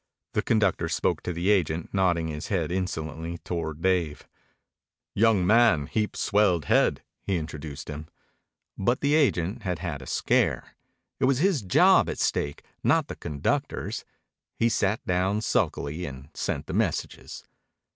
[0.33, 4.27] The conductor spoke to the agent, nodding his head insolently toward Dave.
[5.13, 8.07] "Young man heap swelled head," he introduced him.
[8.75, 10.73] But the agent had had a scare.
[11.19, 14.03] It was his job at stake, not the conductor's.
[14.57, 17.43] He sat down sulkily and sent the messages.